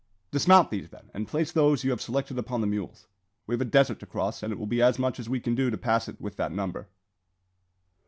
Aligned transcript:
"Dismount 0.31 0.71
these, 0.71 0.89
then, 0.89 1.11
and 1.13 1.27
place 1.27 1.51
those 1.51 1.83
you 1.83 1.91
have 1.91 2.01
selected 2.01 2.39
upon 2.39 2.61
the 2.61 2.65
mules. 2.65 3.05
We 3.45 3.53
have 3.53 3.61
a 3.61 3.65
desert 3.65 3.99
to 3.99 4.07
cross, 4.07 4.41
and 4.41 4.51
it 4.51 4.57
will 4.57 4.65
be 4.65 4.81
as 4.81 4.97
much 4.97 5.19
as 5.19 5.29
we 5.29 5.39
can 5.39 5.53
do 5.53 5.69
to 5.69 5.77
pass 5.77 6.07
it 6.07 6.19
with 6.19 6.37
that 6.37 6.51
number." 6.51 6.87